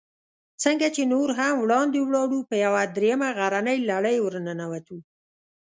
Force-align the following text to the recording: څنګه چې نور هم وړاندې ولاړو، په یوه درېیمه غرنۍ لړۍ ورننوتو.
څنګه 0.63 0.87
چې 0.95 1.01
نور 1.13 1.29
هم 1.39 1.55
وړاندې 1.63 1.99
ولاړو، 2.03 2.39
په 2.49 2.55
یوه 2.63 2.81
درېیمه 2.95 3.29
غرنۍ 3.37 3.77
لړۍ 3.91 4.17
ورننوتو. 4.21 4.97